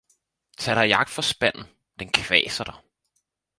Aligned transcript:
Tag 0.61 0.75
dig 0.75 0.87
i 0.89 0.93
agt 1.01 1.09
for 1.15 1.21
spanden, 1.21 1.65
den 1.99 2.11
kvaser 2.11 2.63
dig. 2.63 2.75